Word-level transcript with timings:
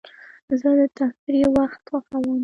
زه 0.59 0.69
د 0.79 0.81
تفریح 0.97 1.47
وخت 1.57 1.79
خوښوم. 1.89 2.37